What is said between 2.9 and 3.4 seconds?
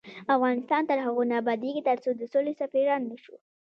نشو.